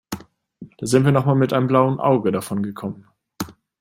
Da 0.79 0.87
sind 0.87 1.05
wir 1.05 1.11
noch 1.11 1.27
mal 1.27 1.35
mit 1.35 1.53
einem 1.53 1.67
blauen 1.67 1.99
Auge 1.99 2.31
davongekommen. 2.31 3.05